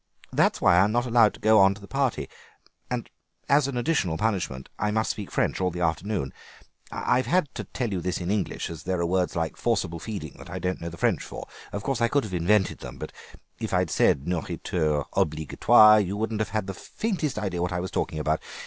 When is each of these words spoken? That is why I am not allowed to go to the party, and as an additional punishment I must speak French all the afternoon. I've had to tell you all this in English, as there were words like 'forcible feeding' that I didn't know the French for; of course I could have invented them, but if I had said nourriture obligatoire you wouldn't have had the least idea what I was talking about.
That 0.33 0.55
is 0.55 0.61
why 0.61 0.77
I 0.77 0.83
am 0.85 0.91
not 0.91 1.05
allowed 1.05 1.35
to 1.35 1.39
go 1.39 1.71
to 1.71 1.79
the 1.79 1.87
party, 1.87 2.27
and 2.89 3.07
as 3.47 3.67
an 3.67 3.77
additional 3.77 4.17
punishment 4.17 4.67
I 4.79 4.89
must 4.89 5.11
speak 5.11 5.29
French 5.29 5.61
all 5.61 5.69
the 5.69 5.81
afternoon. 5.81 6.33
I've 6.91 7.27
had 7.27 7.53
to 7.53 7.65
tell 7.65 7.91
you 7.91 7.99
all 7.99 8.01
this 8.01 8.17
in 8.19 8.31
English, 8.31 8.71
as 8.71 8.81
there 8.81 8.97
were 8.97 9.05
words 9.05 9.35
like 9.35 9.57
'forcible 9.57 9.99
feeding' 9.99 10.37
that 10.39 10.49
I 10.49 10.57
didn't 10.57 10.81
know 10.81 10.89
the 10.89 10.97
French 10.97 11.21
for; 11.23 11.45
of 11.71 11.83
course 11.83 12.01
I 12.01 12.07
could 12.07 12.23
have 12.23 12.33
invented 12.33 12.79
them, 12.79 12.97
but 12.97 13.11
if 13.59 13.75
I 13.75 13.77
had 13.77 13.91
said 13.91 14.27
nourriture 14.27 15.03
obligatoire 15.15 15.99
you 16.03 16.17
wouldn't 16.17 16.41
have 16.41 16.49
had 16.49 16.65
the 16.65 16.89
least 17.21 17.37
idea 17.37 17.61
what 17.61 17.71
I 17.71 17.79
was 17.79 17.91
talking 17.91 18.17
about. 18.17 18.41